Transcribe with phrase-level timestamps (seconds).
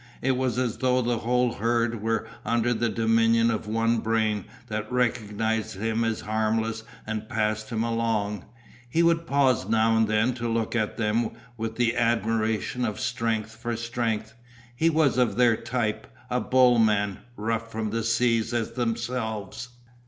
[0.23, 4.91] It was as though the whole herd were under the dominion of one brain that
[4.91, 8.45] recognized him as harmless and passed him along.
[8.89, 13.51] He would pause now and then to look at them with the admiration of strength
[13.55, 14.33] for strength.
[14.75, 19.69] He was of their type, a bull man, rough from the sea as themselves.